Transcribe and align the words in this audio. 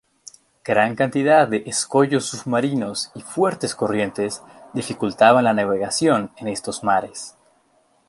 Gran 0.65 0.95
cantidad 0.95 1.47
de 1.47 1.61
escollos 1.67 2.25
submarinos 2.25 3.11
y 3.13 3.21
fuertes 3.21 3.75
corrientes 3.75 4.41
dificultaban 4.73 5.43
la 5.43 5.53
navegación 5.53 6.31
en 6.37 6.47
estos 6.47 6.83
mares. 6.83 7.35